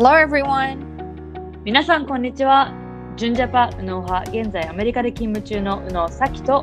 [0.00, 0.78] Hello everyone!
[1.64, 2.72] 皆さん、こんにちは。
[3.16, 6.60] 純ジャパ右脳派、現在アメリカで勤務中の右脳咲と、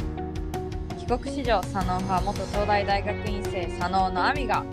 [0.98, 4.64] 帰国子女左脳派元東大大学院生左脳の亜美が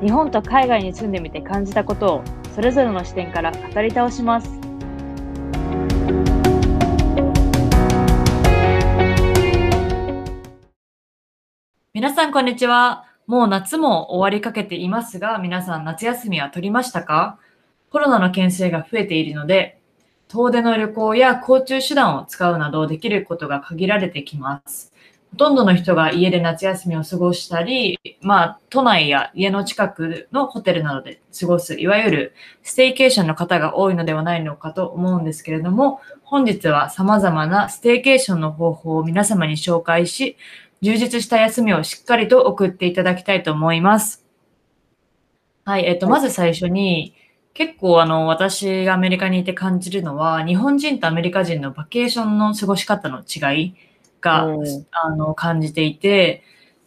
[0.00, 4.50] 日本と海外に住んでみて感じたことを、それぞれの視点から語り倒します。
[11.94, 13.04] 皆さん、こんにちは。
[13.28, 17.38] もう夏も終わりかけていますが、皆さん夏休みは取りましたか？
[17.92, 19.78] コロナの件数が増えているので、
[20.26, 24.94] 遠出の旅行や交通手段を使うなどできることが限られてきます。
[25.32, 40.38] ほとんどの人が家で夏休みを過ごしたり、まあ、都内や家の近くのホテルなどで過ごす、いわゆるステイケーションの方が多いのではないのかと思うんですけれども、本日は様々なステイケーションの方法を皆様に紹介し、
[40.80, 44.24] 充実した休みをしっかりと送っていただきたいと思います。
[45.64, 47.14] はい、えっと、まず最初に、
[47.54, 53.74] 結構あの、私がアメリカにいて感じるのは、日本人とアメリカ人のバケーションの過ごし方の違い
[54.20, 54.86] が、うん。
[54.90, 56.42] あの、感じていて、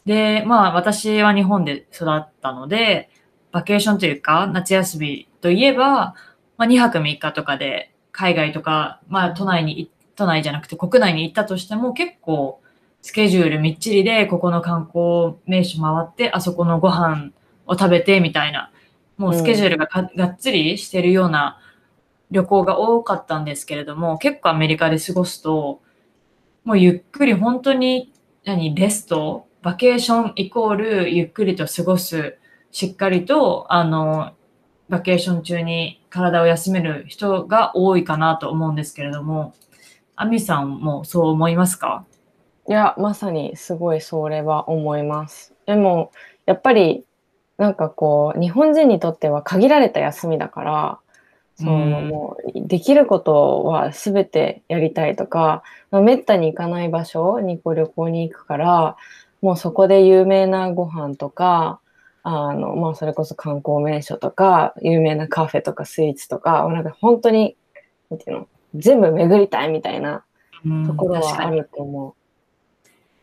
[0.06, 3.10] で、まあ、私は日本で育ったので、
[3.52, 6.16] バケーションというか、夏休みといえば、
[6.58, 12.62] まあ、2泊3日とかで、海外とか、まあ、都内にい、都内じゃなくて国内に行ったとしても、結構、
[13.02, 17.32] スケジュールみっちりで、ここの観光名所回って、あそこのご飯
[17.68, 18.72] を食べて、みたいな、
[19.18, 21.60] もうスケジュールががっつりしてるような
[22.32, 25.82] 旅行が多かったんですけれども、結構アメリカで過ごすと、
[26.64, 28.12] もうゆっくり本当に、
[28.44, 32.38] 何、レスト、バケーションイコールゆっくりと過ごす、
[32.72, 34.34] しっかりと、あの、
[34.90, 39.54] バケーション中に体を休める人が多いかなと思うんですけれども、
[40.16, 42.06] アミさんもそう思いますか？
[42.68, 45.54] いや、まさにすごいそれは思います。
[45.66, 46.12] でも、
[46.46, 47.06] やっぱり、
[47.58, 51.00] なんかこう、日本人にとっては限られた休みだから、
[51.56, 52.10] そのうん。
[52.10, 58.98] もう、できることは全てやりたいとか、まあめったに行かない場所にこう旅行に行くから、
[59.42, 61.80] もうそこで有名なご飯とか、
[62.24, 67.56] あの、まあそれこそ観光名所とか、有名なカフェとかスイーツとか、なんか本当に、
[68.10, 70.26] なんていうの、全部巡りたいみたいな
[70.66, 72.16] うんところはあると思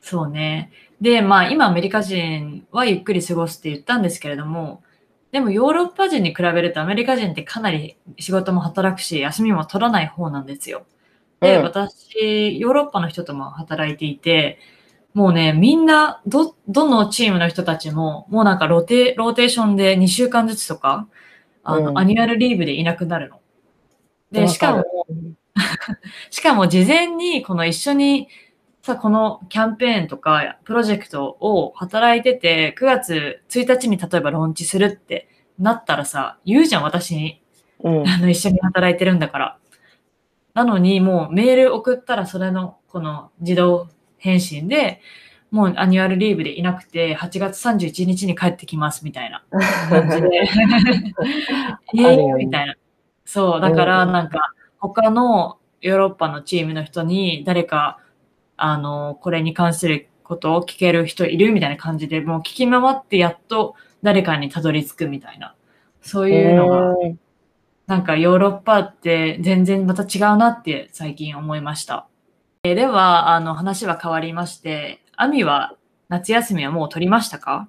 [0.02, 0.70] そうね。
[1.00, 4.82] で、まあ今アメリカ人はゆっくり過ごすって言ったんですけれども、
[5.30, 10.84] でもヨーロッパ人に比べるとアメリカ人ってかなり仕事も働くし、休みも取らない方なんですよ。
[11.40, 14.58] で、うん私、ヨーロッパの人とも働いていて、
[15.14, 21.08] もうね、みんな、ど、どのチームの人たちも、もうなんかロテ、ローテーションで2週間ずつとか、
[21.64, 23.36] あの、うん annual leave でいなくなるの。
[23.36, 24.34] う。
[24.34, 25.06] で、しかも
[26.30, 28.28] しかも事前にこの一緒に
[28.82, 37.40] さ、このキャンペーンとかプロジェクトを働いてて、9月1日に例えばローンチするってなったらさ、言うじゃん、私に。
[37.84, 38.08] うん。
[38.08, 39.58] あの、一緒に働いてるんだから。
[40.54, 43.88] なのに、もうメール送ったらそれの、この自動
[44.18, 45.00] 返信で、
[45.52, 49.44] もう annual leave でいなくて、8月31日に帰ってきますみたいな
[49.90, 50.28] 感じで。
[51.94, 52.74] えー、ねみたいな。
[53.24, 58.00] そう、だからなんか、他のヨーロッパのチームの人に誰か、
[58.56, 65.54] あの、これに関することを聞ける人いるみたいな感じで、もう聞き回ってやっと誰かにたどり着くみたいな。
[66.00, 67.18] そういうのが、うん
[67.88, 72.06] なんかヨーロッパって全然また違うなって最近思いました。
[72.62, 75.74] えーでは、あの話は変わりまして、アミは
[76.08, 77.68] 夏休みはもう取りましたか？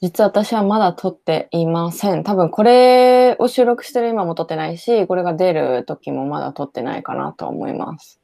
[0.00, 2.22] 実は私はまだ撮っていません。
[2.22, 8.20] 多分これを収録してる今も撮ってないし、これが出る時もまだ撮ってないかなと思います。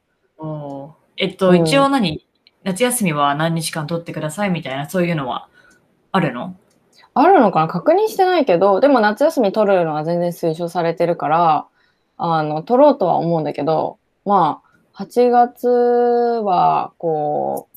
[1.21, 1.57] えっと、うん。
[1.61, 2.25] 一応何、
[2.63, 5.49] 夏休みは何日間取ってくださいみたいな、そういうのは
[6.11, 6.55] あるの？
[7.13, 7.67] あるのかな？
[7.67, 11.67] 確認してないけど、でも夏休み取るのは全然推奨されてるから、
[12.17, 14.63] あの、取ろうとは思うんだけど、ま
[14.95, 17.69] あ、8月は、こ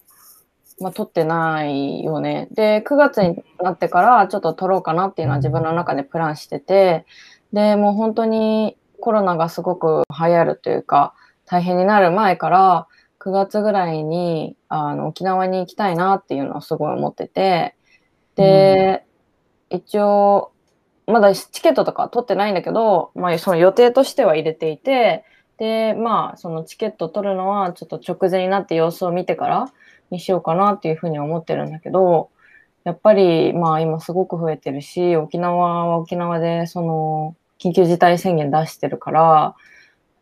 [0.81, 2.49] う、まあ、取ってないよね。
[2.53, 7.04] で、9月になってからちょっと取ろうかなっていうのは自分の中でプランしてて、
[7.53, 11.15] で、もう本当にコロナがすごく流行るというか、
[11.45, 12.86] 大変になる前から、
[13.24, 17.74] 9月ぐらいにあの沖縄に行きたいなっていうのをすごい思ってて、
[18.36, 19.06] で、
[19.71, 20.53] 一応、
[21.06, 25.24] まだチケットとかは取ってないんだけど、まあ、その予定としては入れていて、
[25.59, 29.72] で、まあ、そのチケット取るのはちょっと直前になって様子を見てから
[30.10, 32.30] にしようかなっていうふうに思ってるんだけど、
[32.84, 39.54] やっぱり、まあ今すごく増えてるし、沖縄は沖縄でその緊急事態宣言出してるから、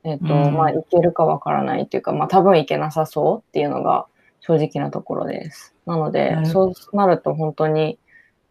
[0.04, 4.06] えっ、と、うんまあ行けるかわからないっていうか、まあ多分行けなさそうっていうのが
[4.40, 5.74] 正直なところです。
[5.86, 7.98] なのでそうなると本当に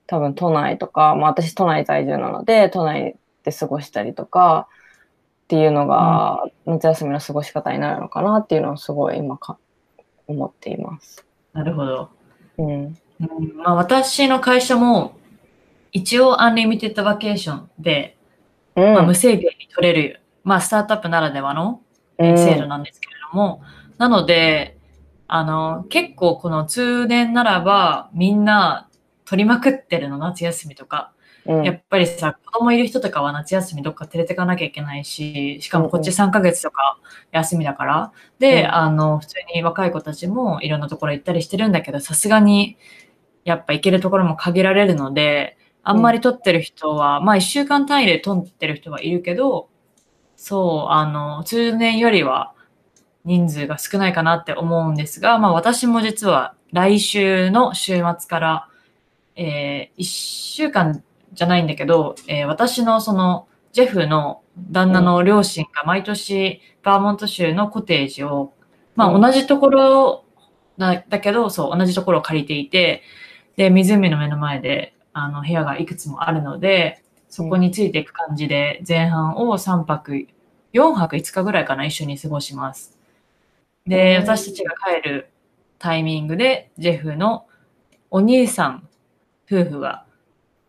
[0.07, 4.67] 多分都内とか、まあ私都内在住なので、都内で過ごしたりとか
[5.45, 9.57] っていうのが、夏休みの過ごし方になるのかなっていうのをすごい今か
[10.27, 11.25] 思っています。
[11.53, 12.09] なるほど。
[12.57, 12.67] うん。
[12.67, 12.97] うん
[13.57, 15.17] まあ、私の会社も
[15.91, 18.17] 一応 unlimited vacation で、
[18.75, 18.93] うん。
[18.93, 21.81] まあ、無制限に取れる、まあ、スタートアップならではの
[22.17, 22.37] えー。
[22.37, 23.61] 制度なんですけれども、
[23.97, 24.77] なので、
[25.27, 28.89] あの、結構この通年ならばみんな
[29.25, 31.13] 取りまくってるの、夏休みとか。
[31.43, 36.99] うん、やっぱりさ、子供いる人とかは夏休みどっか連れてかなきゃいけないし、しかもこっち3ヶ月とか
[37.31, 38.11] 休みだから。
[38.37, 38.75] で、うん。
[38.75, 42.77] あの、普通に若い子たちもいろんなところ行ったりしてるんだけど、さすがに
[43.43, 49.70] やっぱ行けるところも限られるので、あんまり取ってる人は、まあ1週間単位で取ってる人はいるけど、
[50.43, 52.55] そう、あの、通年よりは
[53.25, 58.67] 人数が少ないかなって思うんですが、まあ私も実は来週の週末から、
[59.35, 61.03] えー、1週間
[61.33, 68.51] じゃないんだけど、えー私のそのジェフの旦那の両親が毎年バーモント州のコテージを、
[68.95, 69.21] まあうん。
[69.21, 70.25] 同じところ
[70.79, 73.03] だだけど、そう、同じところを借りていて、
[73.57, 80.27] で、湖の目の前で、あの、部屋がいくつもあるので、そこについていく感じで、前半を3泊、
[80.73, 82.99] 4泊5日ぐらいかな、一緒に過ごします。
[83.87, 85.29] で、うん私たちが帰る
[85.79, 87.47] タイミングで、ジェフの
[88.09, 88.89] お兄さん
[89.49, 90.05] 夫婦が、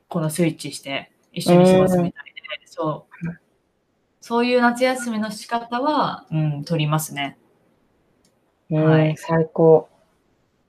[0.07, 2.25] このスイッチして一緒に過ごすみたい
[2.61, 3.29] で、そう。
[4.21, 7.39] そういう夏休みの仕方は、うん、取りますね。
[8.71, 9.89] うんはい最高。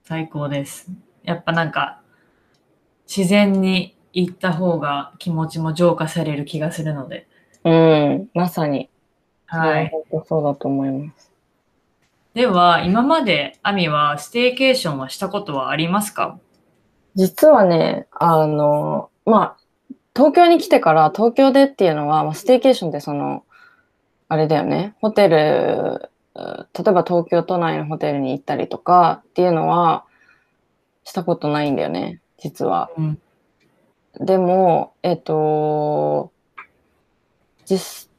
[0.04, 0.89] 最高です。
[1.22, 2.01] やっぱなんか、
[3.07, 7.27] 自然に行った方が気持ちも浄化される気がするので。
[7.63, 8.30] うん。
[8.33, 8.89] まさに。
[9.45, 9.92] はい。
[10.27, 11.31] そうだと思います。
[12.33, 16.39] では、今までアミはステーケーションはしたことはありますか？
[17.15, 19.57] 実はね、あの、まあ、
[20.15, 23.44] 東京に来てから東京でっていうのは、まあ、ステーケーションってその、
[24.30, 30.06] あれだよね、ホテル、う例えば東京都内のホテルに行ったりとかっていうのは
[31.04, 32.89] したことないんだよね、実は。
[32.98, 33.21] うん。
[34.19, 36.31] でも、えっと、
[37.65, 38.10] 実、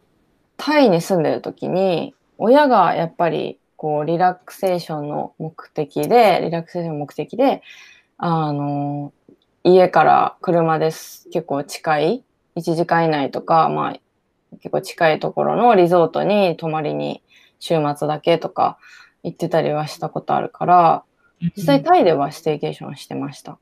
[0.56, 7.62] タイに住んでる時に、親がやっぱり、こう、リラクセーションの目的で、リラクセーションの目的で、
[8.18, 9.12] あの、
[9.62, 12.24] 家から車です結構近い、
[12.56, 14.00] 1時間以内とか、まあ、
[14.58, 17.22] 結構近いところのリゾートに泊まりに
[17.58, 18.78] 週末だけとか
[19.22, 21.04] 行ってたりはしたことあるから、
[21.56, 23.58] 実際タイではステーケーションしてました。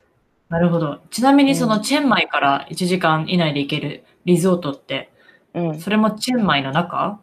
[0.53, 0.99] なるほど。
[1.09, 5.11] ちなみにそのうんチェンマイから1時間以内で行けるリゾートって、
[5.55, 5.81] うん。
[5.81, 7.19] それもチェンマイの中？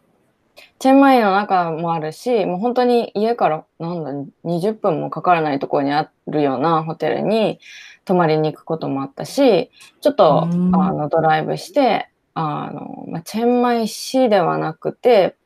[0.80, 4.10] チェンマイの中もあるし、もう本当に家からなんだ
[4.44, 7.60] 20分もかからないところにあるようなホテルに
[8.04, 15.36] 泊まりに行くこともあったし、ちょっとあうんのドライブして、あのまあ、チェンマイ市ではなくて、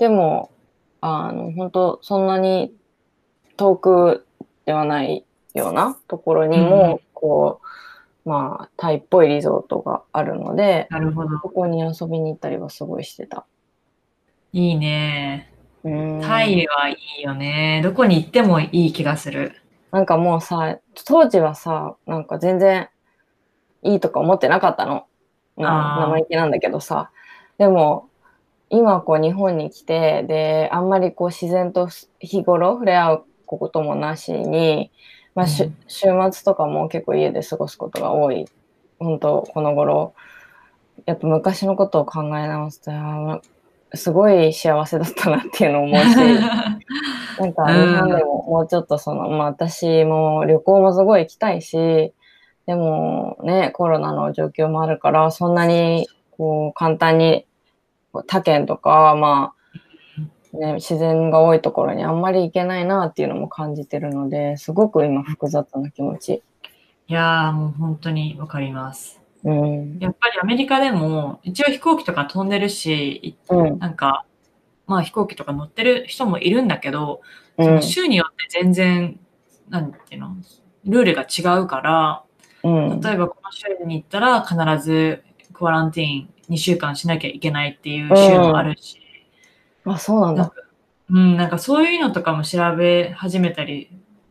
[0.00, 0.50] でも
[1.00, 2.74] あの本当そんなに
[3.56, 4.26] 遠く
[4.66, 5.24] ではない
[5.54, 7.60] ようなところにも、こ
[8.26, 11.38] う、まあ、タイっぽいリゾートがあるので、なるほど。
[11.40, 13.46] そこに遊びに行ったりはすごいしてた。
[14.52, 15.50] いいね。
[15.84, 17.80] うんタイはいいよね。
[17.82, 19.56] どこに行ってもいい気がする。
[19.92, 22.88] なんかもうさ、当時はさ、なんか全然
[23.82, 25.06] いいとか思ってなかったの。
[25.56, 27.10] 生意気なんだけどさ。
[27.58, 28.08] でも、
[28.70, 31.88] 今こう日本に来て、で、あんまりこう自然と
[32.20, 34.90] 日頃触れ合うこともなしに、
[35.34, 38.46] まあ、週末とかも結構家で過ごすことが多い。
[38.98, 40.14] 本当この頃。
[41.06, 42.92] やっぱ昔のことを考え直すと、
[43.94, 46.16] すごい幸せだったなっていうのを思うし、
[47.40, 52.12] なんかうん日本でももうちょっとその、まあ私も旅行もすごい行きたいし、
[52.66, 57.46] でもね、コロナの状況もあるから、そんなにこう簡単に
[58.12, 59.61] 他県とか、まあ、
[60.52, 66.42] ね、自然が多いところにあんまり行けないなっていうのも感じてるので、すごく今複雑な気持ち。
[67.08, 69.20] いやーもう本当にわかります。
[69.44, 69.98] うん。
[69.98, 73.78] やっぱりアメリカでも一応飛行機とか飛んでるし、うん。
[73.78, 74.26] なんか、
[74.86, 77.22] まあ飛行機とか乗ってる人もいるんだけど、
[77.56, 77.82] うんその。
[77.82, 79.18] 州によって全然、
[79.68, 80.36] なんていうの、
[80.84, 82.22] ルールが違うから、
[82.62, 83.00] うん。
[83.00, 89.01] 例えばこの州に行ったら必ずクアランティーン2週間しなきゃいけないっていう州もあるし、
[89.84, 90.52] あ、そうなんだ。
[91.10, 93.90] うん、なんかそういうのとかも調べ始めたり、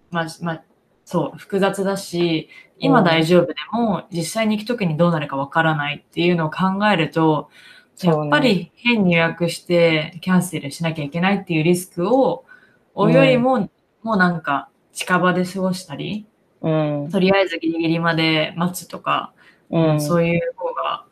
[0.10, 0.63] まあ、まあ、
[1.05, 7.50] そう、複雑だし、今大丈夫でも実際に行くときにどうなるかわからないっていうのを考えると、
[8.01, 12.46] やっぱり変に予約してキャンセルしなきゃいけないっていうリスクを
[12.96, 13.70] 負うよりも、
[14.01, 16.25] もうなんか近場で過ごしたり、
[16.62, 17.10] うん。
[17.12, 19.34] とりあえずギリギリまで待つとか、
[19.70, 20.01] うん。
[20.01, 21.05] そういう方が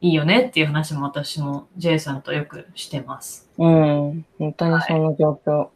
[0.00, 3.48] いいよねっていう話も私も J さんとよくしてます。
[3.62, 4.26] うん。
[4.38, 5.68] 本当にその状況。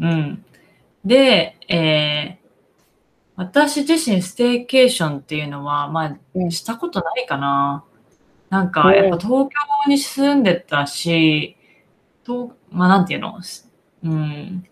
[0.00, 0.44] うん。
[1.04, 2.40] で、えー
[3.36, 7.84] 私自身ステーケーションっていうのは、まあ、うんしたことないかな。
[8.50, 11.56] なんか、うんやっぱ東京に住んでたし、
[12.22, 13.40] とまあ、なんていうの、
[14.02, 14.66] うん、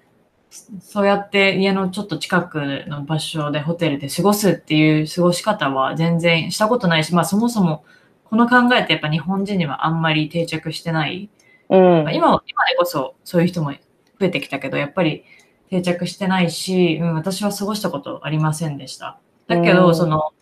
[0.80, 7.84] そうやって家のちょっと近くの場所でホテルで過ごすっていう過ごし方は全然したことないし、まあそもそも
[8.24, 11.30] この考えってやっぱ日本人にはあんまり定着してない
[11.70, 12.04] うん。
[12.04, 13.78] まあ今は、今でこそそういう人も増
[14.26, 15.24] えてきたけど、やっぱり
[15.70, 19.18] 定着してないし、うん、私は過ごしたことありませんでした。
[19.46, 20.32] だけど、うんその、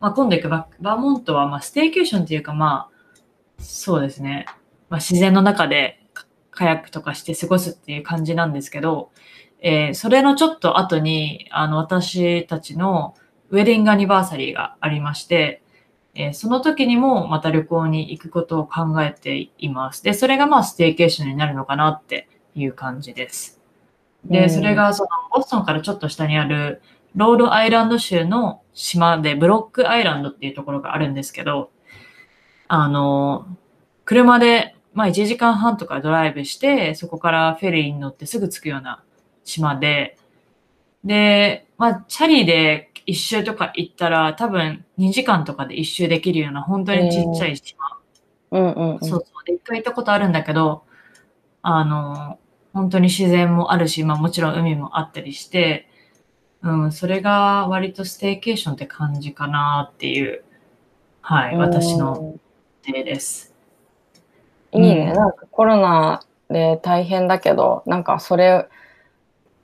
[0.00, 4.46] まあ、今度行くババーモントは、まあ、ステーケーションっていうか、まあ、そうですね、
[4.90, 9.10] まあ、自然の中でカカヤックとかして過ごすっていう感じなんですけど、
[9.60, 13.14] えーそれのちょっと後に、あの、私たちの
[13.50, 15.62] ウェディングアニバーサリーがありまして、
[16.14, 20.02] えーその時にもまた旅行に行くことを考えています。
[20.02, 23.60] で、それがまあステーケーションになるのかなっていう感じです。
[24.24, 26.82] で、うんそれがそのボストンからちょっと下にある
[27.16, 31.70] ロードアイランド州の島でブロックアイランドっていうところがあるんですけど、
[32.68, 33.46] あの、
[34.04, 39.02] 車でまあ1時間半とかドライブして、そこからフェリーに乗ってすぐ着くような
[39.44, 40.16] 島で、
[41.04, 47.78] で、まあ、チャリで一周とか行ったら多分2時間とかで一周できるような本当にちっちゃい島。
[48.50, 48.98] うんうんうん。
[49.00, 49.22] そうそう。
[49.46, 50.84] で、一回行ったことあるんだけど、
[51.62, 52.38] あの、
[52.72, 55.88] 本当に自然もあるし、まあもちろん海もあったりして、
[56.62, 60.44] うん、それが割とステーケーションって感じかなっていう、
[61.20, 62.36] はい、私の
[62.86, 63.54] 例です。
[64.72, 64.84] うん。
[64.84, 65.10] いいね。
[65.10, 68.68] うんなんかコロナで大変だけど、なんかそれ、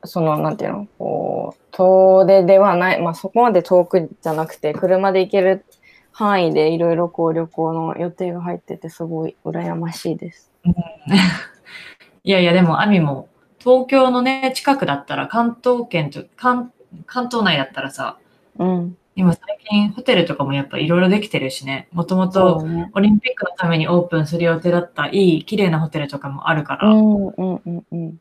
[0.05, 5.65] その、なんていうの、こう、遠出ではない、まあそこまで遠くじゃなくて、車で行ける
[6.13, 10.51] 範囲でいろいろこう旅行の予定が入ってて、すごい羨ましいです。
[12.25, 13.29] いやいや、でも、アミも、
[13.59, 16.73] 東京のね、近くだったら、関東圏と、関、
[17.07, 18.19] 関東内だったらさ、
[18.59, 18.97] うん。
[19.17, 22.65] 今最近ホテルとかもやっぱいろいろできてるしね、もともと。
[22.95, 28.21] オリンピックのためにオープンする予定だったいい、綺麗なホテルとかもあるから、うんうんうんうん。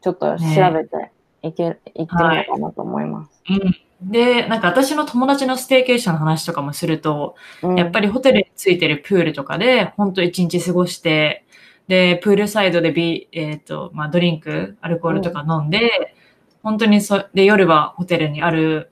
[0.00, 1.10] ちょっと調べて
[1.42, 3.42] 行け、行ってみようかなと思います。
[3.50, 4.10] うん。
[4.10, 11.44] で、なんか私の友達のステーケーションの話とかもすると、うんやっぱりホテルについてるプールとかで、ほんと一日過ごして、
[11.88, 16.14] で、プールサイドでビ、えっ、と、まあ、ドリンク、アルコールとか飲んで、
[16.62, 18.90] 本当にそ、で、夜はホテルにある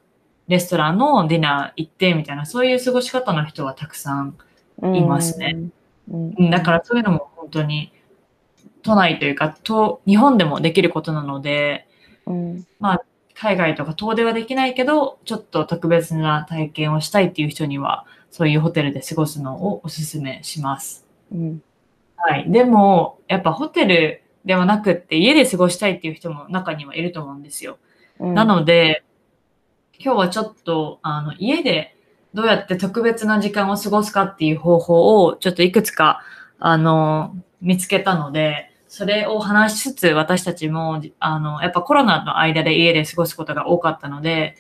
[0.48, 4.34] レストランのディナー行ってみたいな、そういう過ごし方の人はたくさん
[4.82, 5.56] いますね。
[6.10, 6.34] うん。
[6.38, 7.92] うん、だからそういうのも本当に
[8.86, 11.88] 都内というか、と日本でもできることなので、
[12.26, 12.66] うん。
[13.34, 21.04] 海外とか遠出はできないけど、ちょっと特別な体験をしたいっていう人には、そういうホテルで過ごすのをおすすめします。
[21.32, 21.62] うん。
[22.16, 22.50] はい。
[22.50, 27.78] でも、やっぱホテルではなくって家で過ごしたいっていう人も中にはいると思うんですよ。
[28.20, 29.02] うんなので、
[29.98, 31.96] 今日はちょっと、あの、家で
[32.32, 36.22] どうやって特別な時間を過ごすかっていう方法を、ちょっといくつか、
[36.58, 44.56] あの、見つけたので、それを話しつつ、私たちも、あの、やっぱコロナの間で家で過ごすことが多かったので、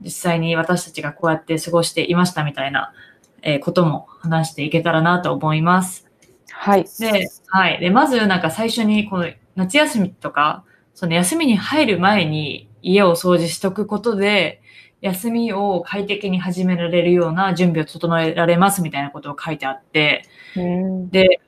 [0.00, 2.92] 実際に私たちがこうやって過ごしていましたみたいな、
[3.40, 6.10] えーことも話していけたらなと思います。
[6.50, 6.86] はい。
[6.98, 7.78] で、はい。
[7.78, 14.60] で、まずなんか最初にこの夏休みとか、その休みに入る前に家を掃除しとくことで、
[15.02, 20.24] 休みを快適に始められるような準備を整えられますみたいなことを書いてあって、
[20.56, 21.40] うんで、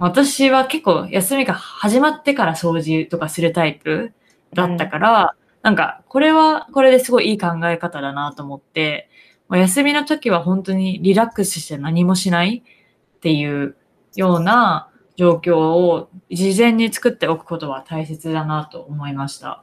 [0.00, 4.12] 私は結構休みが始まってから掃除とかするタイプ
[4.54, 9.10] だったから、なんかこれはこれですごいいい考え方だなと思って、
[9.48, 13.76] もう休みの時は本当にリラックスして何もしないっていう
[14.16, 19.62] ような状況を事前に作っておくことは大切だなと思いました。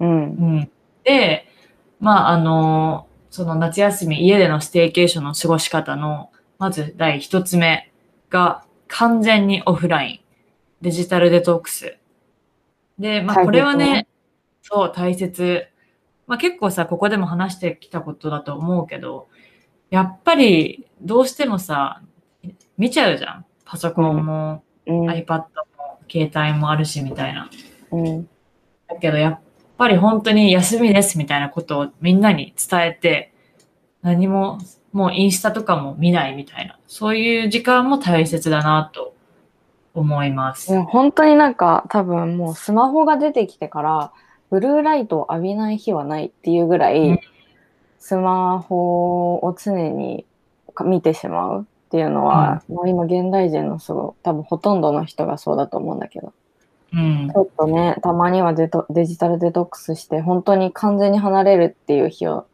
[0.00, 0.08] うん。
[0.08, 0.24] う
[0.62, 0.70] ん。
[1.04, 1.46] で、
[2.00, 7.92] まあ、あの、その夏休み、家でのステーケーションの過ごし方の、まず第一つ目
[8.28, 10.20] が、完全にオフライン。
[10.82, 11.96] デジタルデトックス。
[12.98, 14.06] で、まあ、これはね、
[14.62, 15.66] そう、大切。
[16.26, 19.28] まあ、結構さ、ここでも話してきたことだと思うけど、
[19.90, 22.02] やっぱり、どうしてもさ、
[22.78, 23.46] 見ちゃうじゃん。
[23.64, 25.10] パソコンも、うん。
[25.10, 27.50] iPad も、携帯もあるし、みたいな。
[27.92, 28.28] うん。
[28.88, 29.40] だけどやっ
[29.78, 33.32] ぱり本当に休みですみたいなことをみんなに伝えて、
[34.02, 34.58] 何も、
[34.92, 39.14] もうインスタとかも見ないみたいな、そういう時間も大切だなと
[39.94, 40.80] 思います。
[40.82, 44.12] 本当になんか多分もうスマホが出てきてから
[44.50, 47.20] ブルーライトを浴びない日はないっていうぐらい、うん。
[48.00, 50.24] スマホを常に
[50.84, 56.32] 見てしまうっていうのは、まあ今現代人のすごい、多分ほとんどの人がそうだと思うんだけど、
[56.92, 57.30] うん。
[57.30, 57.36] ち。
[57.36, 62.46] ょっとね、たまにはデトデジタルデトックスして、本当に完全に離れるっていう日を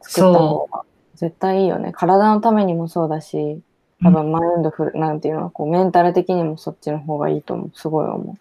[0.00, 0.84] 作った方が
[1.22, 1.92] 絶対いいよね。
[1.92, 3.60] 体のためにもそうだし、
[4.02, 7.70] 多分マインドフル、なんていうの、こうメンタル的にもそっちの方がいいと思う。
[7.74, 8.36] すごい思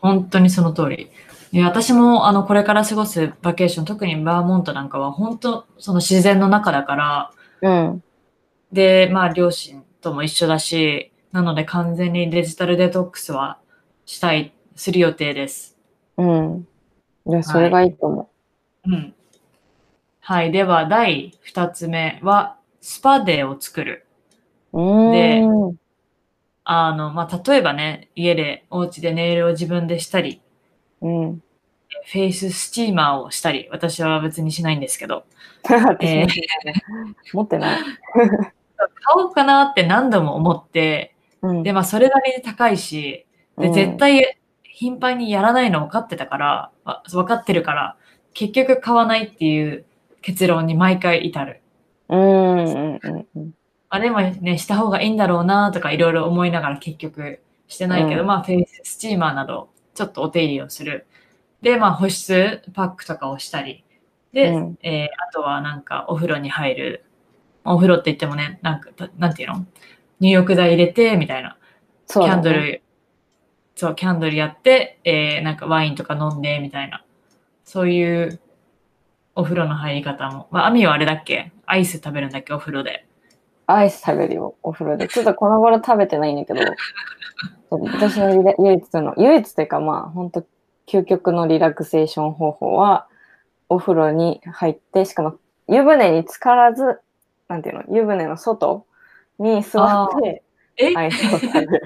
[0.00, 1.10] 本当にその通り。
[1.50, 7.30] で私もあのこれから過ごすバケーション、特にバーモントなんかは本当その自然の中だから、
[7.62, 7.68] う。
[7.68, 8.02] うん。
[8.70, 13.58] で、まあ両親とも一緒だし、なので完全にデジタルデトックスは
[14.04, 15.78] したい、する予定です。
[16.18, 16.66] うん。
[17.26, 18.28] いや、それがいいと思
[18.84, 19.14] うん。
[20.30, 20.52] はい。
[20.52, 24.06] では、第二つ目は、スパデーを作る。
[24.72, 25.42] で。
[26.62, 30.40] あの、まあ、例えばね、家で、お家でネイルを自分でしたり、
[31.00, 31.32] うん。
[31.34, 35.24] フェイススチーマーをしたり、私は別にしないんですけど、
[35.66, 36.24] 私
[37.34, 37.80] 持ってない。
[38.14, 41.62] 買おうかなって何度も思って、うん。
[41.64, 43.26] で、まあ、それなりに高いし、
[43.58, 47.96] で、うん絶対頻繁にやらないの分かってたから、わ分かってるから、
[48.32, 49.86] 結局買わないっていう
[50.22, 51.60] 結論に毎回至る。
[52.08, 53.54] うんうんうんうん。
[53.88, 61.06] あ、でもね、した方がいいんだろうなとかいろいろ思いながら結局してないけど、うんまあ、フェイススチーマーなど、ちょっとお手入れをする。
[61.62, 63.84] で、まあ、保湿パックとかをしたり。
[64.32, 67.04] で、うんえーあとはなんかお風呂に入る。
[67.64, 69.66] お風呂って言ってもね、なんか、たなんていうの？
[70.20, 71.56] 入浴剤入れて、みたいな。
[72.06, 72.82] そうだねャンドル、
[73.76, 77.04] そう、キャンドルやって、えーなんかワインとか飲んで、みたいな。
[77.64, 78.40] そういう
[79.40, 80.48] お風呂の入り方も。
[80.50, 81.50] まあ、アミはあれだっけ？
[81.64, 82.52] アイス食べるんだっけ？
[82.52, 83.06] お風呂で。
[83.66, 85.08] アイス食べるよ、お風呂で。
[85.08, 86.60] ちょっとこの頃食べてないんだけど、
[87.70, 90.44] 私の唯一の、唯一というかまあ、本当
[90.86, 93.06] 究極のリラクゼーション方法は、
[93.68, 95.36] お風呂に入って、しかも
[95.68, 97.00] 湯船に浸からず、
[97.48, 98.84] なんていうの、湯船の外
[99.38, 100.42] に座って、
[100.76, 100.92] え？
[100.96, 101.82] アイスを食べる。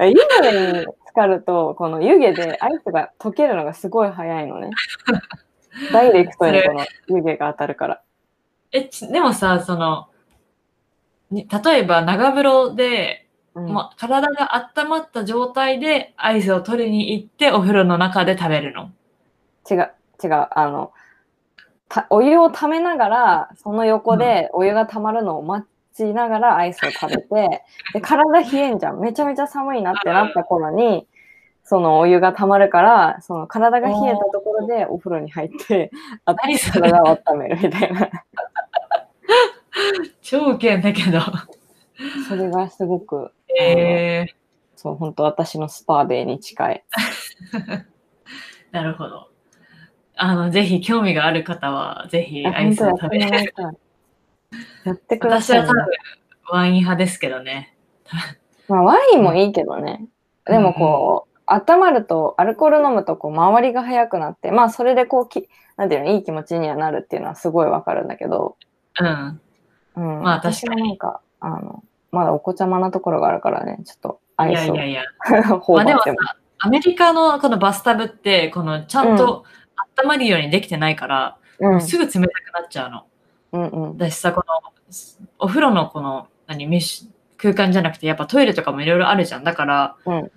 [0.00, 4.70] 湯船に浸かると、この湯気でアイスが溶けるのがすごい早いのね。
[5.92, 8.02] ダイレクトにこの湯気が当たるから。
[8.72, 10.08] え、ちでもさ、その、
[11.30, 13.18] に例えば長風呂で、
[13.54, 18.90] うんもう体が温まった状態でアイスを取りに行ってお風呂の中で食べるの？
[19.70, 19.92] 違う、
[20.24, 20.92] 違う、あの、
[21.90, 29.00] たお湯をためながら、その横でお湯が溜まるのを待ちながらアイスを食べて、で、体冷えんじゃん。
[29.00, 31.06] めちゃめちゃ寒いなってなった頃に、
[31.64, 35.90] そのお湯が溜まるから、その体が冷えたところでお風呂に入って、
[36.24, 38.10] あ体を温めるみたいな。
[40.20, 41.20] 超ウケんだけど。
[42.28, 44.26] それがすごく、え
[44.82, 46.84] そう、本当私のスパーデーに近い。
[47.52, 47.84] ー、
[48.72, 49.28] なるほど。
[50.16, 53.54] あの、ぜひ興味がある方は、ぜひあアイスを食べて。
[54.84, 55.86] やってくださいね、私は多分
[56.50, 57.76] ワイン派ですけどね。
[58.68, 60.04] まあ、ワインもいいけどね。
[60.46, 68.56] でもこう、温まると、アルコール飲むと、こう、周りが速くなって、まあ、それでこう、きなんていうの、いい気持ちにはなるっていうのはすごいわかるんだけど、
[69.00, 69.40] うん。
[69.96, 70.22] うん。
[70.22, 75.58] まあ確かに私はなんか、あの、まだお子ちゃまなところがあるからね、ちょっと、アイスをいやいやいや。
[75.60, 76.12] 頬まあでもさ
[76.64, 79.44] アメリカのこのバスタブって、このちゃんと
[79.98, 82.20] 温まるようにできてないから、うん、すぐ冷たく
[82.54, 83.04] なっちゃうの。
[83.52, 83.98] うん、うん。
[83.98, 84.72] だしさ、この、
[85.38, 86.68] お風呂のこの、何、
[87.36, 89.44] 空間じゃなくて、やっぱトイレとかもいろいろあるじゃん。
[89.44, 90.30] だから、うん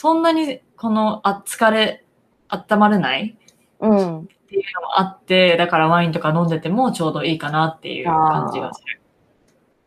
[0.00, 2.04] そんなに、この、あ、疲れ、
[2.46, 3.36] 温まれない？
[3.80, 4.20] うん。
[4.20, 9.00] っていうのもあって、だからワインとか飲んでてもちょうどいいかなっていう感じがする。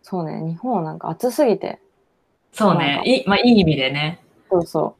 [0.01, 1.79] そうね、日本はなんか暑すぎて、
[2.51, 2.77] そう。
[2.77, 4.19] ねいい、まあいい意味でね。
[4.49, 4.97] そうそ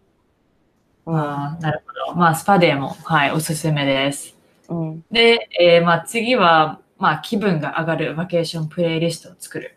[1.06, 1.12] う。
[1.12, 1.18] うん。
[1.18, 2.18] なるほど。
[2.18, 4.38] まあスパデーも、はい、おすすめです。
[4.70, 5.06] うん。
[5.12, 9.76] で、えーまあ次は、まあ気分が上がるバケーションプレイリストを作る。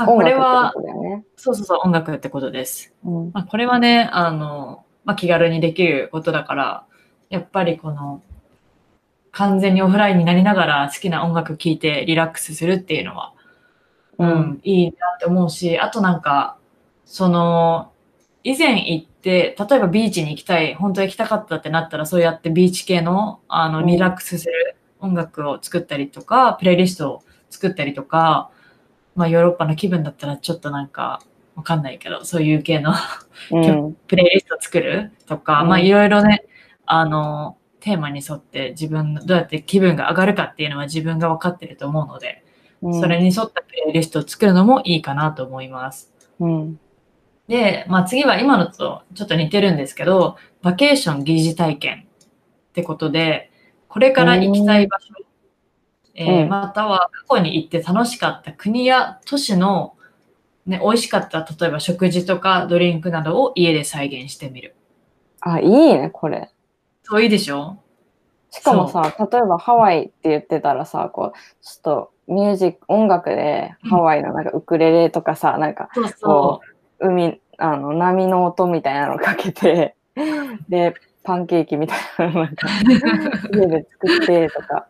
[0.00, 1.24] まあ、これはね。
[1.36, 2.94] そうそうそう、音楽ってことです。
[3.04, 3.30] うん。
[3.32, 6.86] まあ、これはね、あの、まあ、気軽にできることだから、
[7.28, 8.22] やっぱりこの、
[9.32, 13.32] 完全にオフラインになりながら好きな音楽聴いてリラックスするっていうのは、
[14.18, 16.56] ううんん、いいなって思うし、あとなんか、
[17.04, 17.92] その、
[18.42, 28.50] 以前行って、例えばビーチに行きたい、本当は行きたかったってなったら、そうやってビーチ系の、あの、うんリラックスする音楽を作ったりとか、プレイリストを作ったりとか、
[29.14, 31.22] まあ、ヨーロッパの気分だったらちょっとなんか、
[31.56, 32.94] わかんないけど、そういう系の
[33.50, 33.94] うん。
[34.08, 36.44] プレイリスト作るとか、うんまあいろいろね、
[36.86, 42.44] あの、テーマに沿って自分のどうやって気分が上がるかっていうのは自分が分かってると思うので、
[42.82, 46.12] うんそれに沿ったプレイリストを作るのもいいかなと思います。
[46.38, 46.80] うん。
[47.46, 52.06] で、まあ次は今のとちょっと似てるんですけど、バケーション疑似体験
[52.70, 53.50] ってことで、
[53.88, 55.12] これから行きたい場所、
[56.22, 59.94] えーうんまたは過去に行って楽しかった国や都市の、
[60.66, 64.74] ね、美味しかった例えば食事とかドリンクなどを家で再現してみる。
[65.40, 66.50] あ、いいね、これ。
[67.02, 67.78] そういいでしょ？
[68.50, 76.60] しかもさ、例えばハワイって言ってたらさ、こう、ちょっとミュージック、音楽でハワイのなんかウクレレとかさ、なんかそうそこ
[77.00, 79.94] う、海、あの、波の音みたいなのかけて、
[80.68, 82.66] で、パンケーキみたいなのなんか、
[83.54, 84.86] 家で作ってとか。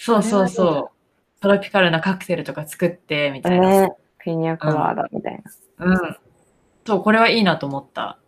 [0.00, 0.02] う。
[0.02, 1.40] そうそうそう。
[1.40, 3.68] トロピカルなカクテルとか作ってみたいな。
[3.68, 5.42] ね、ピニャコラーダみたい
[5.78, 5.86] な。
[5.86, 6.16] うん。
[6.86, 8.18] そう、これはいいなと思った。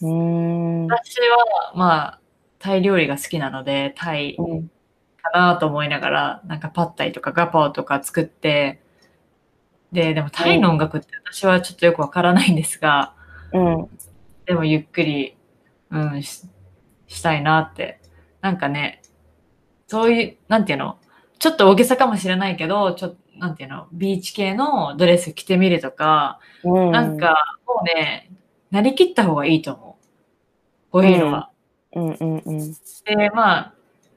[0.00, 0.86] うーん。
[0.86, 2.20] 私は、まあ、
[2.58, 4.70] タイ料理が好きなので、タイうん
[5.22, 8.82] かなと思いながら、なんかパッタイとかガパオとか作って、
[9.92, 13.14] で、でもタイの音楽って私はちょっとよくわからないんですが、
[13.52, 13.88] うん。
[14.46, 15.36] でもゆっくり、
[15.90, 16.46] うん、し
[17.06, 18.00] したいなって。
[18.40, 19.02] なんかね、
[19.86, 20.98] そういう、なんていうの、
[21.42, 26.92] ちょっと大げさかもしれないけど、ちょっと、なんていうの、ビーチ系のドレス着てみるとか、うん。
[26.92, 28.30] なんか、もうね、
[28.70, 30.92] なりきった方がいいと思う。
[30.92, 31.50] こういうのは。
[31.96, 32.72] うんうんうん。
[33.04, 33.74] で、まあ、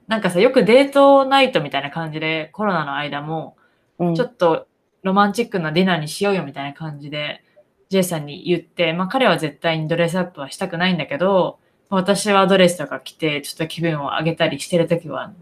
[0.08, 3.58] なんかさ、よくデートナイトみたいな感じで、コロナの間も、
[3.98, 4.16] うん。
[4.16, 4.68] ちょっと
[5.02, 7.44] ロマンチックなディナーにしようよみたいな感じで、
[7.90, 11.58] J さんに言って、まあ彼は絶対にドレスアップはしたくないんだけど、
[11.90, 15.34] 私はドレスとか着て、ちょっと気分を上げたりしてるときは、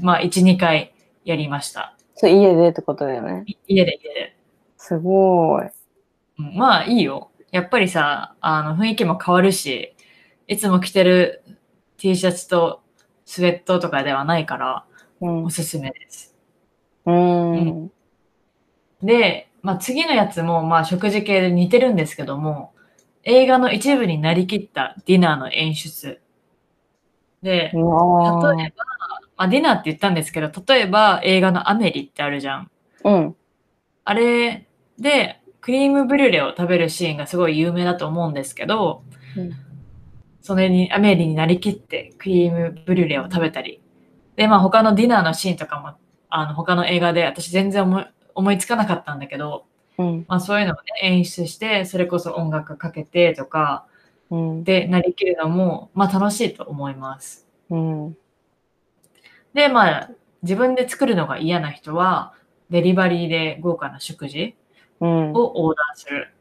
[0.00, 0.92] まあ1、2回
[1.28, 1.94] やりました。
[2.14, 3.44] そう家でってことだよね。
[3.46, 4.36] い家で家で。
[4.76, 5.66] すごい。
[6.38, 7.30] うんまあいいよ。
[7.50, 9.94] やっぱりさ、あの雰囲気も変わるし、
[10.46, 11.42] いつも着てる
[11.98, 12.82] T シャツと
[13.24, 14.86] スウェットとかではないから、
[15.20, 15.44] うん。
[15.44, 16.36] おすすめです。
[17.06, 17.92] うん。
[19.02, 22.74] で、まあ、次のやつも、まあ、食事系で似てるんですけども、
[23.24, 26.20] 映画の一部になりきったディナーの演出。
[27.42, 27.84] で、例えう
[28.76, 32.70] ば、まあ、ディナーって言ったんですけど、例えば映画のアメリってあるじゃん。
[33.04, 33.36] うん。
[34.04, 34.66] あれ
[34.98, 39.02] で、クリームブリュレを食べるシーンがすごい有名だと思うんですけど、
[39.36, 39.52] うん
[40.48, 43.82] それに、アメリになりきってクリームブリュレを食べたり。
[44.34, 45.98] で、まあ他のディナーのシーンとかも、
[46.30, 49.66] あの他の映画で私全然思い思いつかなかったんだけど、
[49.98, 50.24] うん。
[50.26, 53.84] まあそういうのをね、演出して、それこそ音楽かけてとか、
[54.30, 54.64] うん。
[54.64, 57.46] で、なりきるのも、まあ楽しいと思います。
[57.68, 58.16] うん。
[59.54, 60.10] で、まあ、
[60.42, 62.34] 自分で作るのが嫌な人は、
[62.70, 64.54] デリバリーで豪華な食事
[65.00, 65.32] うん。
[65.32, 66.32] をオーダーする。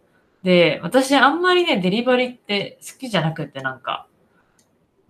[0.44, 4.08] で、私あんまりね、デリバリーって好きじゃなくってなんか、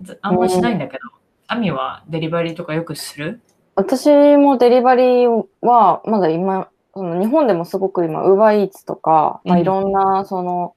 [0.02, 1.00] ずあんましないんだけど、
[1.48, 3.42] アミはデリバリーとかよくする？
[3.76, 10.76] 私もデリバリーは、まだ今、その日本でもすごく今、ウーバーイーツとか、まあ、うんいろんな、その、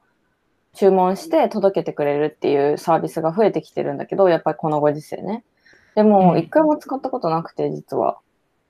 [0.74, 5.42] 注文して届けてくれるっていうサービスが増えてきてるんだけど、やっぱりこのご時世ね。
[5.94, 8.18] でも、うん一回も使ったことなくて、実は。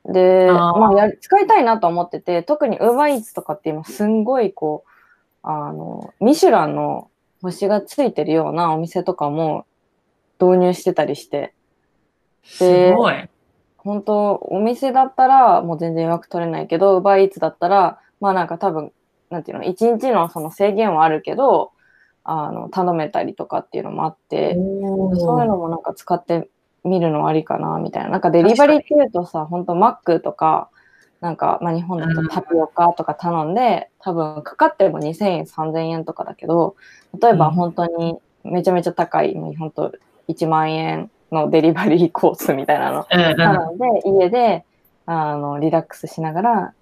[0.07, 4.91] で、あーまあやり、使いたいなと思ってて、特にウーバーイーツとかって今、すんごい、こう、
[5.43, 7.11] あの、ミシュランの
[7.43, 9.67] 星がついてるようなお店とかも
[10.41, 11.55] 導入してたりして、
[12.45, 13.15] すごい。
[13.79, 18.93] 本当お店だったらもう全然予約取れないけど、ウーバーイーツだったら、まあなんか多分、
[19.31, 21.73] なんていうの、一日のその制限はあるけど、
[22.25, 26.51] あの、頼めたりとかっていうのもあって、そういうのもなんか使って
[26.85, 28.11] みるのありかな、みたいな。
[28.11, 30.69] なんかデリバリーっていうとさ、本当マックとか、
[31.21, 36.77] なんか、まあ日本だとタピオカとか頼んで、多分かかっても2000円、3000円とかだけど、
[37.21, 39.93] 例えば本当にめちゃめちゃ高い、もう本当
[40.29, 44.65] 1万円のデリバリーコースみたいなのなので、家で、
[45.07, 46.75] あの、リラックスしながら、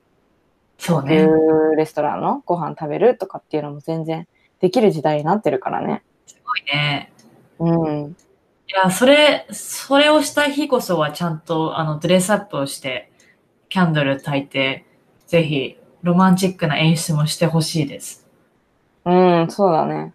[0.78, 1.16] そうね。
[1.16, 4.28] いうレストランのご飯食べるとかっていうのも全然
[4.60, 6.02] できる時代になってるからね。
[6.26, 7.12] すごいね。
[7.58, 8.16] うん。
[8.68, 13.10] いや、それ、それをした日こそはちゃんと、あの、ドレスアップをして、
[13.70, 14.84] キャンドル焚いて、
[15.26, 18.26] ぜひ、ロマンチックな演出もしてほしいです。
[19.06, 20.12] うん、そうだね。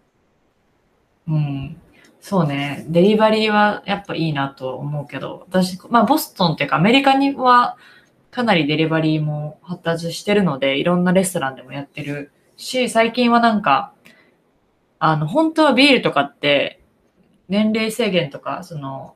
[1.26, 1.76] うん。
[2.20, 2.86] そうね。
[2.88, 7.76] デリバリーはやっぱいいなと思うけど、私、まあ、ボストンっていうかアメリカには
[8.30, 13.92] かなりデリバリーも発達してるので、いろんなレストランでもやってるし、最近はなんか、
[15.00, 16.80] あの、本当はビールとかって、
[17.48, 19.14] 年齢制限とか、その、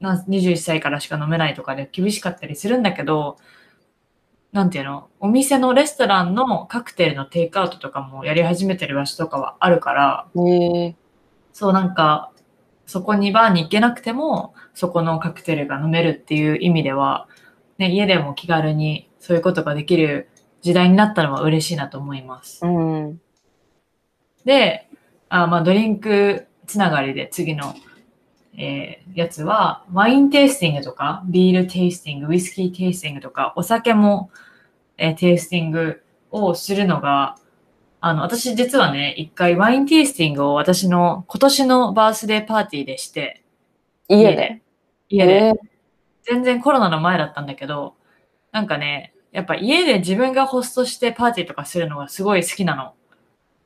[0.00, 3.38] な21歳からしか飲めないとかで厳しかったりするんだけど、
[4.52, 10.28] なんていうの、お店のレストランのカクテルのテイクアウトとかもやり始めてる場所とかはあるから、
[11.52, 12.32] そうなんか、
[12.86, 17.28] そこにバーに行けなくても、そこのカクテルが飲めるっていう意味では、
[17.78, 20.28] ね、家でも気軽にそういうことができる
[20.62, 23.20] 時代になったのは嬉しいなと思います。、うん。
[24.44, 24.88] で、
[25.28, 27.74] あまあ、ドリンクつながりで次の、
[28.56, 34.30] えーやつは、ワインテイスティングとか、ビールテイスティング、ウイスキーテイスティングとか、お酒も、
[34.98, 37.36] えーテイスティングをするのが、
[38.00, 43.42] あの、私実はね、一回ワインテイスティングを私の今年のバースデーパーティーでして、
[44.08, 44.62] 家で？
[45.08, 45.54] 家で、えー
[46.28, 47.94] 全然コロナの前だったんだけど、
[48.50, 52.74] なんかね、やっぱ家で自分がホストしてパーティーとかするのがすごい好きな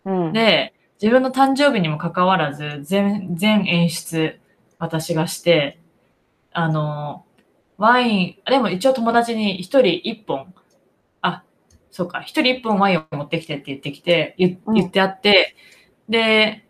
[0.05, 0.25] の。
[0.27, 0.33] うん。
[0.35, 4.39] で、自分の誕生日にもかかわらず、全、全演出
[4.79, 5.81] 私がして、
[6.53, 7.25] あの、
[7.79, 10.55] ワイン、でも一応友達に一人一本、
[11.23, 11.45] あ、
[11.91, 15.57] そうか、一人一本ワインを持ってきてって言ってきて、言ってあって、
[16.09, 16.65] で、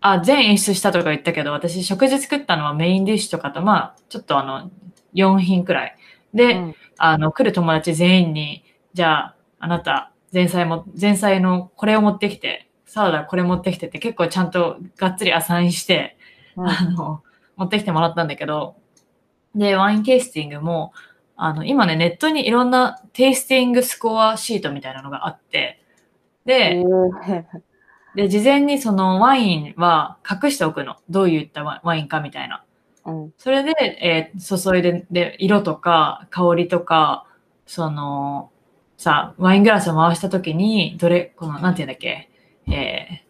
[0.00, 4.70] あ、全演出したとか言ったけど、私食事作ったのはメインディッシュとかと、まあ、ちょっとあの、
[5.14, 5.96] 4品くらい。
[6.34, 12.65] で、うんあの、来る友達全員に、じゃあ、あなた、前菜も、前菜のこれを持ってきて、
[12.96, 16.16] サラダこれ持ってきてって結構ちゃんとがっつりアサインして、
[16.56, 17.22] うんあの、
[17.56, 18.76] 持ってきてもらったんだけど、
[19.54, 20.94] で、ワインテイスティングも、
[21.36, 25.82] あの、今ね、ネットにいろんなテイスティングスコアシートみたいなのがあって、
[26.46, 27.42] で、えー
[28.14, 30.96] で、事前にそのワインは隠しておくの。
[31.10, 32.64] どういったワワインかみたいな。
[33.04, 37.26] うんそれで、えー注いで、で、色とか香りとか、
[37.66, 38.50] その、
[38.96, 42.30] さ、ワイングラスを回したときに、どれ、この、なんていうんだっけ、
[42.68, 43.26] えー、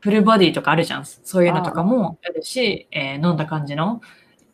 [0.00, 1.04] フルボディとかあるじゃん。
[1.04, 4.00] そういうのとかもあるし、えー飲んだ感じの、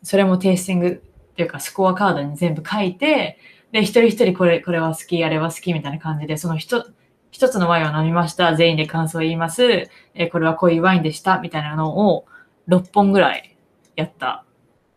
[0.03, 3.37] それもテイスティングっていうか、スコアカードに全部書いて、
[3.71, 6.85] で、一人一人これ、これは好き、あれは好きみたいな感じで、その一、
[7.31, 8.55] 一つのワインを飲みました。
[8.55, 9.63] 全員で感想を言います。
[9.65, 11.39] えーこれはこういうワインでした。
[11.39, 12.25] みたいなのを
[12.67, 13.57] 6本ぐらい
[13.95, 14.45] やった。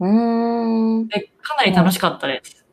[0.00, 1.08] うーん。
[1.08, 2.64] で、かなり楽しかったです。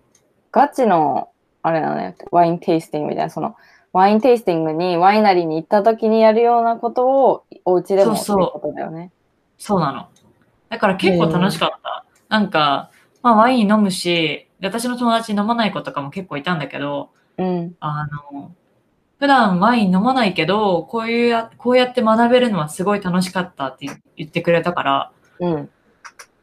[0.52, 1.30] ガチの、
[1.63, 3.56] あれだね、ワインテイスティングみたいな、その、
[3.95, 9.10] ワインテイスティングにワイナリーに行った時にやるようなことをお家でもそうそうことだよね。
[9.58, 10.10] そうなの。
[10.67, 12.05] だから結構楽しかった。
[12.27, 17.75] なんか、まあワイン飲むし、で私の友達飲まない子とかも結構いたんだけど、うん。
[17.79, 18.51] あの、
[19.17, 25.69] 普段ワイン飲まないけど、こういうや、こうやって学べるのはすごい楽しかったって言ってくれたから、うん。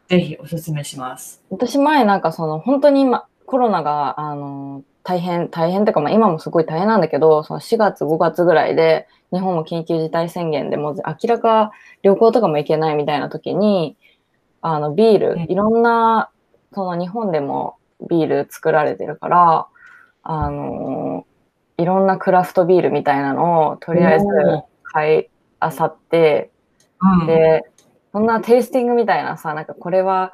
[0.08, 1.42] ぜひおすすめします。
[1.50, 13.96] 私前なんかその本当に今コロナがあの大変大変ってかまあ今もすごい大変なんだけどその4月5月ぐらいで日本も緊急事態宣言でもう明らか旅行とかも行けないみたいな時に
[14.60, 15.42] あのビール、うん。
[15.42, 16.30] いろんな
[16.72, 17.76] その日本でも
[18.08, 19.66] ビール作られてるから
[20.22, 21.26] あの
[21.78, 25.26] いろんなクラフトビールみたいなのをとりあえずお買い
[25.58, 26.52] あさって
[27.02, 27.62] うん、で、
[28.12, 30.32] そんなテイスティングみたいなさ、なんかこれは、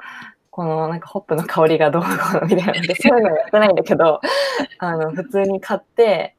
[0.51, 4.19] このなんかホップの香りがどうのこうのみたいなそういうのやってないんだけど、
[4.79, 6.35] あの、普通に買って、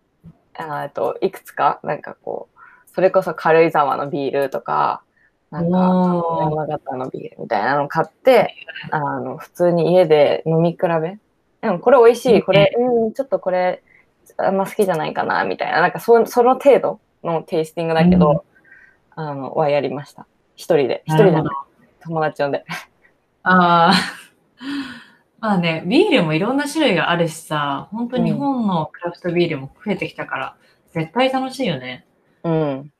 [0.56, 2.58] ああと、いくつか、なんかこう、
[2.92, 5.02] それこそ軽井沢のビールとか、
[5.50, 8.54] なんか、山形のビールみたいなの買って、
[8.90, 11.18] あの、普通に家で飲み比べ。
[11.60, 13.82] でもこれ美味しい、これ、うん、ちょっとこれ、
[14.36, 18.44] あんま好きじゃないかな、みたいな、なんかそその程度のテイスティングだけど、
[19.16, 20.26] あの、はやりました。
[20.56, 21.02] 一人で。
[21.06, 21.50] 一人で。
[22.02, 22.64] 友達呼んで。
[23.42, 23.92] ああ。
[25.40, 30.56] まあね、ビールもいろんな種類があるしさ、本当日本のクラフトビールも増えてきたから、
[30.92, 32.06] 絶対楽しいよね。
[32.44, 32.92] うん。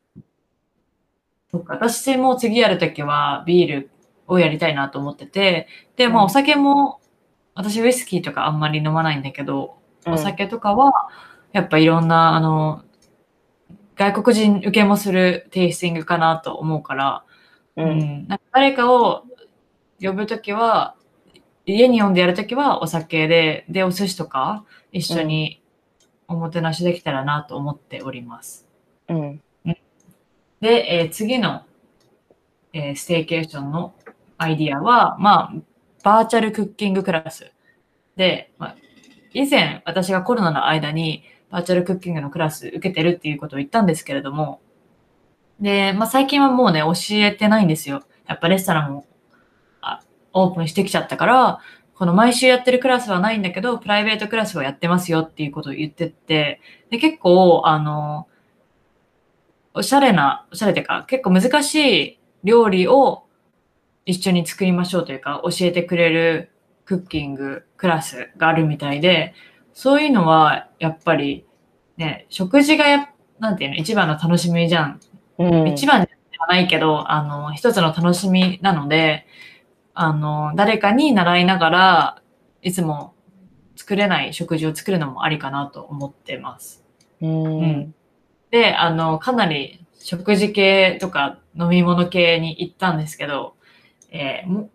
[1.50, 3.90] そっか、私も次やるときはビール
[4.26, 7.00] をやりたいなと思ってて、で、まあうんお酒も、
[7.55, 9.76] 私ウイスキーとかあんまり飲まないんだけど、
[10.07, 10.92] うんお酒とかは、
[11.53, 12.85] やっぱいろんな、あの、
[13.96, 17.24] 外国人受けもするテイスティングかなと思うから、
[17.76, 17.83] う。
[17.83, 19.24] うんん、なんか誰かを
[20.00, 20.94] 呼ぶときは、
[21.66, 25.62] 家に呼んでやるときはお酒で、で、お寿司とか一緒に
[26.26, 28.66] おもてなしできたらなと思っております。
[29.08, 29.42] うん。
[30.60, 31.62] で、えー次の、
[32.72, 33.94] えーステーケーションの
[34.38, 35.54] アイディアは、まあ、
[36.02, 37.52] バーチャルクッキングクラス。
[38.16, 38.76] で、まあ、
[39.32, 44.60] 以前私がコロナの間にバーチャルクッキングのクラス受けてるっていうことを言ったんですけれども、
[45.60, 48.02] で、まあ最近はもうね、教えてないんですよ。
[48.26, 49.10] やっぱレストランもあ
[50.32, 51.60] オープンしてきちゃったから、
[51.94, 58.26] この毎週やってるクラスはないんだけど、プライベートクラスはやってますよっていうことを言ってって、で、結構、あの、
[59.74, 63.24] おしゃれな、おしゃれてか、結構難しい料理を
[64.06, 66.50] 一緒に作りましょうというか、教えてくれる
[66.84, 69.34] クッキングクラスがあるみたいで、
[69.74, 71.44] そういうのはやっぱり
[71.96, 73.08] ね、食事がやっ
[73.40, 75.00] なんていうの、一番の楽しみじゃん。
[75.38, 75.68] うん。
[75.68, 79.26] 一番ではないけど、あの、一つの楽しみなので、
[80.02, 82.22] あの、誰かに習いながら、
[82.62, 83.12] いつも
[83.76, 86.82] 作れない食事を作るのもありかなと思ってます。
[87.20, 87.62] うん。
[87.62, 87.94] ん
[88.50, 93.56] で、あの、かなり食事系とか飲み物系に行ったんですけど、
[94.10, 94.70] えーも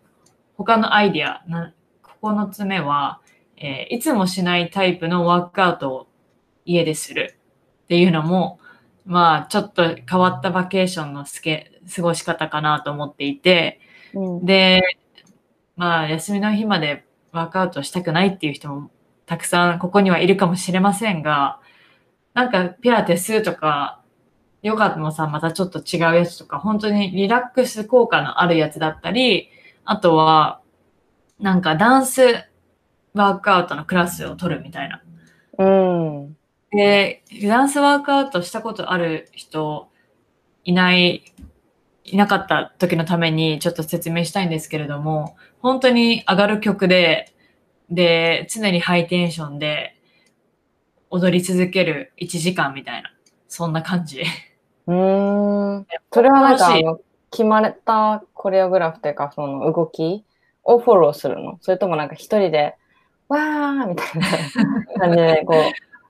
[0.56, 3.20] 他のアイディア、な9つ目は、
[3.56, 6.06] えーいつもしないタイプのワークアウトを
[6.64, 7.36] 家でする
[7.82, 8.60] っていうのも、
[9.04, 13.80] まあ、ちょっと変わったバケーションのすけ過ごし方かなと思っていて、
[14.14, 14.82] うんで、
[15.76, 18.90] まあ、休みの日までワークアウトしたくないっていう人も
[19.26, 21.60] たくさんここにはいるかもしれませんが、
[22.32, 24.00] なんかピラティスとか、
[24.62, 29.50] ヨガもさ、またちょっと違うやつとか、本当にリラックス効果のあるやつだったり、
[29.84, 30.60] あとは、
[31.40, 32.22] なんかダンス
[33.14, 35.02] ワークアウトのクラスを取るみたいな。
[35.58, 36.36] うん。
[36.70, 39.88] で、ダンスワークアウトしたことある人
[40.64, 41.22] いない、
[42.06, 47.32] いなかった時のためにちょっと説明したいんですけれども、本当に上がる曲で、
[47.90, 49.96] で、常にハイテンションで
[51.10, 53.12] 踊り続ける1時間みたいな、
[53.48, 54.22] そんな感じ。
[54.86, 55.86] うーん。
[56.12, 56.98] それはなんか
[57.30, 60.24] 決まったコレオグラフというか、その動き
[60.62, 61.58] をフォローするの？
[61.60, 62.76] それともなんか一人で、
[63.28, 64.28] わーみたいな
[65.00, 65.56] 感じで、こう、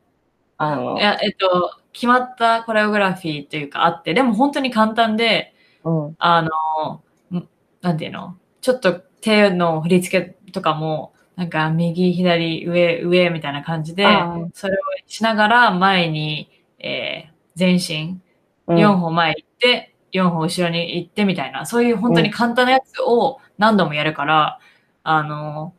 [0.59, 5.55] あのい、や、えっと、決まったコレオグラフィーというかあって、でも本当に簡単で、
[5.87, 6.17] うん。
[6.19, 7.03] あの、
[7.39, 7.49] ん
[7.81, 8.37] なんていうの？
[8.61, 14.05] ちょっと手の振り付けとかも、なんか右、左、上、上みたいな感じで
[14.55, 18.21] それをしながら前に、えー前進、
[18.67, 18.77] うん。
[18.77, 24.59] 4歩前行って、4歩後ろに行ってみたいな、そういう本当に簡単なやつを何度もやるから、
[25.03, 25.73] あの、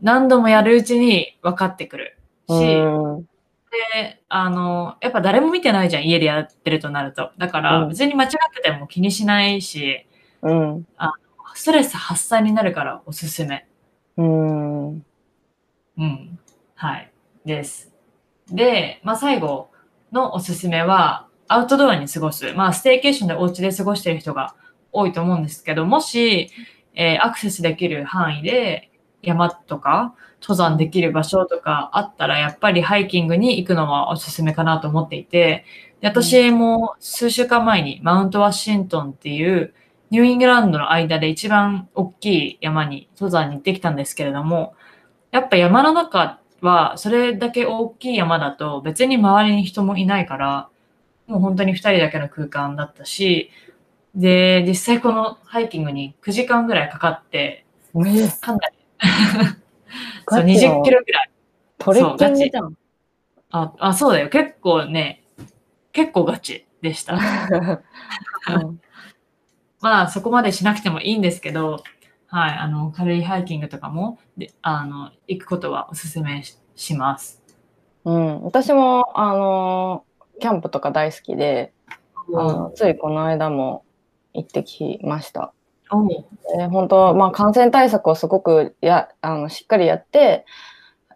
[0.00, 2.16] 何度もやるうちに分かってくる
[2.48, 3.28] し、うん
[3.70, 7.30] で、あの、やっぱ誰も見てないじゃん、家でやってるとなると。
[7.38, 10.06] だから、うん別に間違ってても気にしないし、
[10.42, 10.86] うん。
[11.54, 13.66] ストレス発散になるからおすすめ。
[14.16, 14.88] うん。
[14.94, 15.00] う
[15.98, 16.38] ん。
[16.76, 17.10] はい。
[17.44, 17.92] です。
[18.48, 19.70] で、まあ最後
[20.12, 22.52] のおすすめは、アウトドアに過ごす。
[22.52, 24.54] まあステーケーションでお家で過ごしてる人が
[24.92, 26.50] 多いと思うんですけど、もし、
[26.94, 28.90] えーアクセスできる範囲で
[29.22, 35.64] 山とか登山できる場所とかあったら、やっぱりハイキングに行くのはおすすめかなと思っていて、
[36.00, 39.74] で私も数週間前にマウントワシントンっていう
[40.10, 44.74] ニューイングランドの間で一番大きい山に登山に行ってきたんですけれども、
[45.30, 50.68] やっぱ山の中はそれだけ大きい山だと別に周りに人もいないから、
[51.26, 53.50] もう本当に二人だけの空間だったし、
[54.14, 58.76] で、実際このハイキングに9時間ぐらいかかって、えかなり、
[60.28, 61.30] そう、ガチの20キロぐらい。
[61.78, 62.76] トレッキングじゃん。
[63.50, 64.28] あ、あ、そうだよ。
[64.28, 65.24] 結構ね、
[65.92, 67.18] 結構ガチでした。
[68.50, 68.80] うん
[69.80, 71.84] まあ、そこまでしなくてもいいんですけど、
[72.26, 77.42] はい、あの、軽いハイキングとかも、であの、行くことはおすすめしします。
[78.04, 80.04] うん、私も、あの、
[80.40, 81.72] キャンプとか大好きで、
[82.34, 83.84] あのついこの間も
[84.34, 85.52] 行ってきました。
[85.90, 86.08] おう
[86.56, 90.44] で本当、まあ、感染対策をすごくやあのしっかりやって、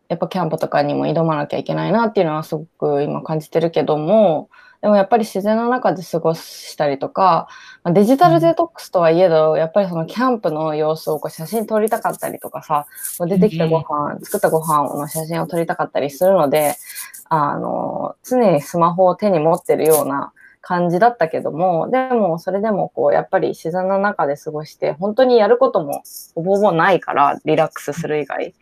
[0.09, 4.51] やっぱキャンプとかにも挑まなきゃいけないなっていうのはすごく今感じてるけども、
[4.83, 7.47] でもやっぱり自然の中で過ごしたりとか、
[7.85, 12.87] まあデジタルデトックスとはいえど、やっぱりそのキャンプの様子をこう写真撮りたかったりとかさ、
[13.27, 16.75] 出てきたご飯、作ったご飯の写真を撮りたかったりするので、
[17.29, 26.03] あの、常にスマホを手に持ってるような感じだったけども、でもそれでもこう、やっぱり自然の中で過ごして、本当にやることも
[26.35, 28.55] ほぼほぼないから、リラックスする以外。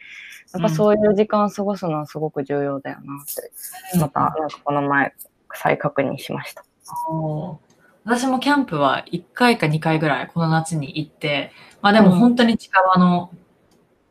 [0.52, 3.52] やっぱそういう時間を過ごすのはすごく重要だよなって、
[3.98, 5.14] また、なんかこの前、
[5.54, 6.64] 再確認しました。
[8.04, 13.30] 私もキャンプは1回か2回ぐらいこの夏に行って、まあでも本当に近場の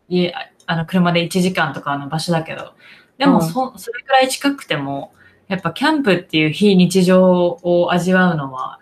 [0.08, 0.34] 家、
[0.68, 2.74] あの車で1時間とかの場所だけど、
[3.18, 5.12] でもそ,、それくらい近くても、
[5.50, 8.80] やっぱキャンプっていう非日常を味わうのは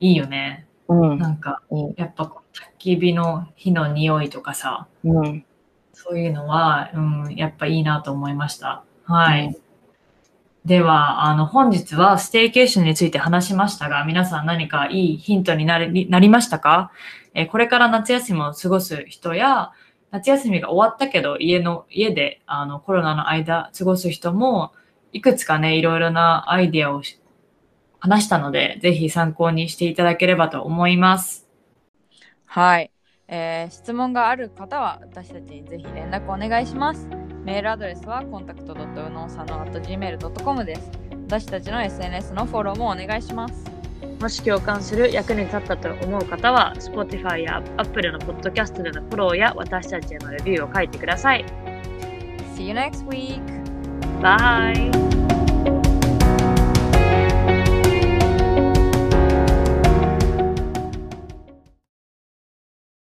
[0.00, 0.66] いいよね。
[0.88, 1.18] うん。
[1.18, 1.60] なんか、
[1.96, 2.32] やっぱ焚
[2.78, 5.44] き火の火の匂いとかさ、うん。
[5.92, 8.84] そういうのは、うん、やっぱいいなと思いました。
[9.04, 9.46] はい。
[9.48, 9.56] うん
[10.64, 16.90] では、あの、本日はステーケーションについて話しましたが、皆さん何かいいヒントになりなりましたか、
[17.34, 19.72] えーこれから夏休みを過ごす人や、
[20.10, 24.72] 夏休みが終わったけど、家の、家で、あの、コロナの間過ごす人も、
[25.14, 27.20] いくつかね、いろいろなアイディアをし
[28.00, 31.48] 話したので、ぜひ参考にしていただければと思います。
[32.44, 32.90] はい、
[33.28, 37.08] えー質問がある方は私たちにぜひ連絡お願いします。
[37.44, 40.90] メールアドレスはコンタクト .unosano.gmail.com です。
[41.26, 43.64] 私たちの SNS のフォローもお願いします。
[44.20, 51.44] もし共感する役に立ったと思う方は、Spotify や Apple のポッドキャストでのフォローや私たちへのレビューを書いてください。
[52.56, 53.63] See you next week!
[54.20, 54.90] Bye.